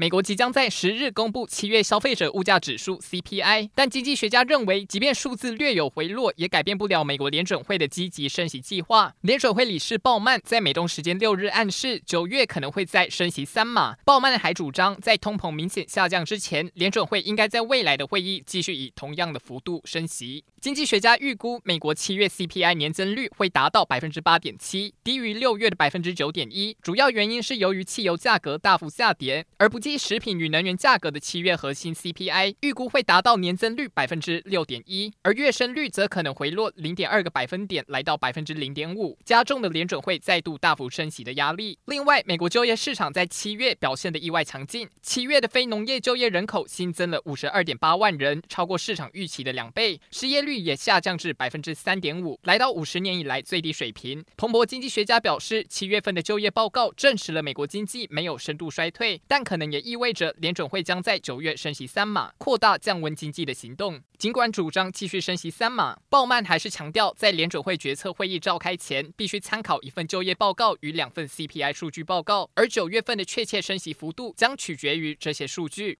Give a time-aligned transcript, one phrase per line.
[0.00, 9.12] 美国即将在十日公布七月消费者物价指数 CPI，但经济学家认为，即便数字略有回落，也改变不了美国联准会的积极升息计划。
[9.20, 13.94] 联准会理事鲍曼在美东时间六日暗示，九月可能会再升息三码。
[14.02, 20.42] 鲍曼还主张，在通膨明显下降之前，联准会应该在未来的会议继续以同样的幅度升息。
[20.62, 26.74] 经济学家预估，美国七月 CPI 年增率会达到百分之八点七，低于六月的百分之九点一。
[26.82, 29.89] 主要原因是由于汽油价格大幅下跌，而不计。
[29.96, 41.78] 食品与能源价格的七月核心 CPI 预估会达到年增率百分之六点一，而月升率则可能回落零点二个百分点，来到百分之零点五，加重了联准会再度大幅升息的压力。
[41.86, 54.24] 另外，美国就业市场在七月表现的意外强劲，七月的非农业就业人口新增了五十二点八万人，超过市场预期的两倍，失业率也下降至百分之三点五，来到五十年以来最低水平。
[54.36, 64.00] 彭博经济学家表示，七月份的就业报告证实了美国经济没有深度衰退，但可能也意味着联准会将在九月升息三码，扩大降温经济的行动。
[64.18, 75.88] 尽管主张继续升息三码，鲍曼还是强调，在联准会决策会议召开前，必须参考一份就业报告与两份 CPI 数据报告，而九月份的确切升息幅度将取决于这些数据。